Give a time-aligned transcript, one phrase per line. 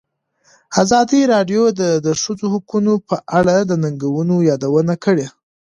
[0.83, 5.27] ازادي راډیو د د ښځو حقونه په اړه د ننګونو یادونه کړې.